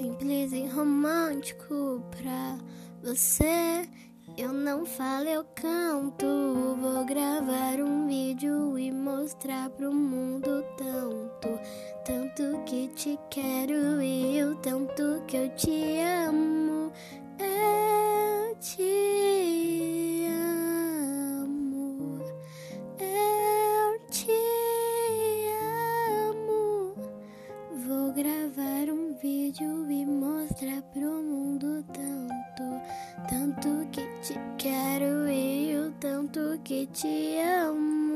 bem 0.00 0.68
romântico 0.68 2.02
pra 2.10 2.58
você. 3.02 3.86
Eu 4.38 4.50
não 4.50 4.86
falo, 4.86 5.28
eu 5.28 5.44
canto. 5.54 6.26
Vou 6.80 7.04
gravar 7.04 7.78
um 7.78 8.06
vídeo 8.06 8.78
e 8.78 8.90
mostrar 8.90 9.68
pro 9.68 9.92
mundo 9.92 10.64
tanto, 10.78 11.58
tanto 12.06 12.62
que 12.64 12.88
te 12.88 13.18
quero 13.28 14.02
e 14.02 14.42
o 14.42 14.54
tanto 14.56 15.22
que 15.26 15.36
eu 15.36 15.54
te 15.56 15.98
amo. 16.26 16.90
Eu 17.38 18.56
te 18.60 20.26
amo. 21.44 22.18
Eu 22.98 24.00
te 24.08 24.32
amo. 26.30 26.94
Vou 27.86 28.10
gravar 28.12 28.70
e 28.70 28.71
mostrar 30.62 30.82
pro 30.92 31.22
mundo 31.22 31.84
tanto, 31.92 32.82
tanto 33.28 33.88
que 33.90 34.02
te 34.22 34.38
quero 34.56 35.28
e 35.28 35.76
o 35.76 35.90
tanto 35.98 36.60
que 36.62 36.86
te 36.86 37.40
amo. 37.40 38.11